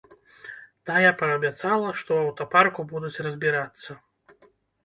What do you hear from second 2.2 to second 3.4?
аўтапарку будуць